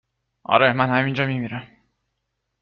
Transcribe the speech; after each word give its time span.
اره 0.49 0.73
من 0.73 0.89
همین 0.89 1.13
جا 1.13 1.25
می 1.25 1.39
میرم 1.39 1.67